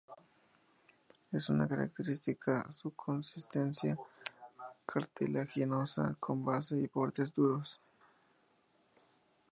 Es 1.31 1.45
característica 1.45 2.65
su 2.71 2.89
consistencia 2.95 3.95
cartilaginosa, 4.87 6.15
con 6.19 6.43
base 6.43 6.75
y 6.75 6.87
bordes 6.87 7.31
duros. 7.35 7.79